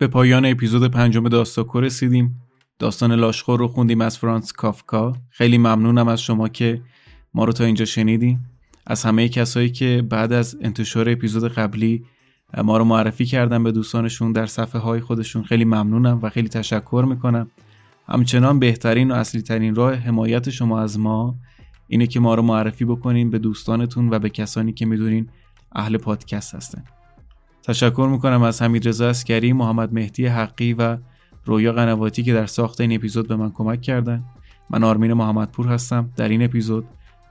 به 0.00 0.06
پایان 0.06 0.44
اپیزود 0.44 0.90
پنجم 0.90 1.28
داستاکو 1.28 1.80
رسیدیم. 1.80 2.42
داستان 2.78 3.12
لاشخور 3.12 3.58
رو 3.58 3.68
خوندیم 3.68 4.00
از 4.00 4.18
فرانس 4.18 4.52
کافکا. 4.52 5.12
خیلی 5.30 5.58
ممنونم 5.58 6.08
از 6.08 6.22
شما 6.22 6.48
که 6.48 6.82
ما 7.34 7.44
رو 7.44 7.52
تا 7.52 7.64
اینجا 7.64 7.84
شنیدیم 7.84 8.50
از 8.86 9.04
همه 9.04 9.28
کسایی 9.28 9.70
که 9.70 10.06
بعد 10.10 10.32
از 10.32 10.56
انتشار 10.60 11.08
اپیزود 11.08 11.52
قبلی 11.52 12.04
ما 12.64 12.78
رو 12.78 12.84
معرفی 12.84 13.24
کردن 13.24 13.62
به 13.62 13.72
دوستانشون 13.72 14.32
در 14.32 14.46
صفحه 14.46 14.80
های 14.80 15.00
خودشون 15.00 15.42
خیلی 15.42 15.64
ممنونم 15.64 16.18
و 16.22 16.30
خیلی 16.30 16.48
تشکر 16.48 17.04
می‌کنم. 17.08 17.50
همچنان 18.08 18.58
بهترین 18.58 19.10
و 19.10 19.14
اصلی 19.14 19.42
ترین 19.42 19.74
راه 19.74 19.94
حمایت 19.94 20.50
شما 20.50 20.80
از 20.80 20.98
ما 20.98 21.34
اینه 21.88 22.06
که 22.06 22.20
ما 22.20 22.34
رو 22.34 22.42
معرفی 22.42 22.84
بکنین 22.84 23.30
به 23.30 23.38
دوستانتون 23.38 24.08
و 24.10 24.18
به 24.18 24.30
کسانی 24.30 24.72
که 24.72 24.86
می‌دونین 24.86 25.28
اهل 25.72 25.96
پادکست 25.96 26.54
هستن. 26.54 26.84
تشکر 27.62 28.08
می‌کنم 28.12 28.42
از 28.42 28.62
حمید 28.62 28.88
رضا 28.88 29.08
اسکری، 29.08 29.52
محمد 29.52 29.92
مهدی 29.92 30.26
حقی 30.26 30.72
و 30.72 30.98
رویا 31.44 31.72
قنواتی 31.72 32.22
که 32.22 32.32
در 32.34 32.46
ساخت 32.46 32.80
این 32.80 32.92
اپیزود 32.92 33.28
به 33.28 33.36
من 33.36 33.50
کمک 33.50 33.82
کردن. 33.82 34.24
من 34.70 34.84
آرمین 34.84 35.12
محمدپور 35.12 35.66
هستم. 35.66 36.10
در 36.16 36.28
این 36.28 36.42
اپیزود 36.42 36.84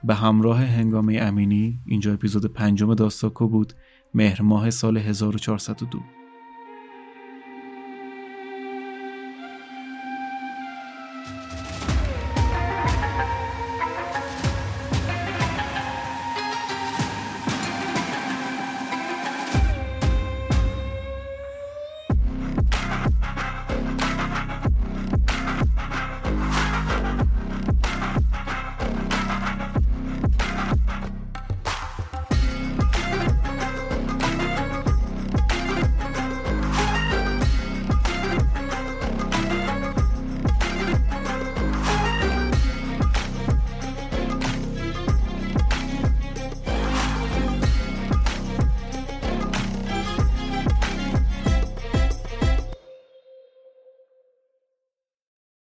به 0.04 0.16
همراه 0.16 0.64
هنگامه 0.64 1.18
امینی 1.22 1.80
اینجا 1.86 2.14
اپیزود 2.14 2.46
پنجم 2.46 2.94
داستاکو 2.94 3.48
بود 3.48 3.74
مهر 4.14 4.42
ماه 4.42 4.70
سال 4.70 4.98
1402 4.98 6.19